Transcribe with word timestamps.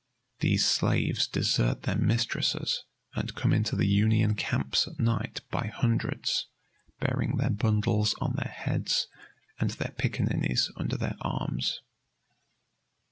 These 0.39 0.65
slaves 0.65 1.27
desert 1.27 1.83
their 1.83 1.95
mistresses 1.95 2.85
and 3.13 3.35
come 3.35 3.53
into 3.53 3.75
the 3.75 3.85
Union 3.85 4.33
camps 4.33 4.87
at 4.87 4.99
night 4.99 5.41
by 5.51 5.67
hundreds, 5.67 6.47
bearing 6.99 7.37
their 7.37 7.51
bundles 7.51 8.15
on 8.19 8.33
their 8.33 8.51
heads 8.51 9.07
and 9.59 9.69
their 9.69 9.93
pickaninnies 9.99 10.71
under 10.75 10.97
their 10.97 11.17
arms. 11.21 11.81